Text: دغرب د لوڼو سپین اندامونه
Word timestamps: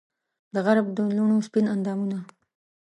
دغرب 0.55 0.85
د 0.95 0.97
لوڼو 1.15 1.37
سپین 1.47 1.65
اندامونه 1.73 2.17